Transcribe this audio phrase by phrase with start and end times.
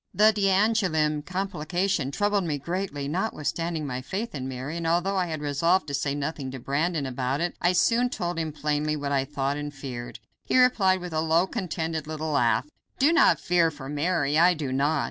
[0.15, 5.43] The d'Angouleme complication troubled me greatly, notwithstanding my faith in Mary, and although I had
[5.43, 9.25] resolved to say nothing to Brandon about it, I soon told him plainly what I
[9.25, 10.17] thought and feared.
[10.43, 12.65] He replied with a low, contented little laugh.
[12.97, 14.99] "Do not fear for Mary, I do not.